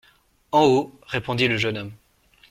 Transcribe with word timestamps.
En 0.51 0.63
haut, 0.65 0.99
répondit 1.09 1.47
le 1.47 1.57
jeune 1.57 1.77
homme. 1.77 1.91